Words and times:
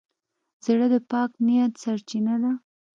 زړه 0.65 0.87
د 0.93 0.95
پاک 1.11 1.31
نیت 1.45 1.73
سرچینه 1.83 2.35
ده. 2.43 2.51